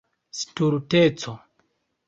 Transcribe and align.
stulteco 0.39 1.33